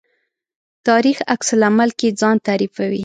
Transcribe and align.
تاریخ 0.87 1.17
عکس 1.33 1.49
العمل 1.57 1.89
کې 1.99 2.07
ځان 2.21 2.35
تعریفوي. 2.47 2.99